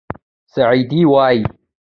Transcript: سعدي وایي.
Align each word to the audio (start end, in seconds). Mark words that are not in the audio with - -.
سعدي 0.55 1.01
وایي. 1.11 1.43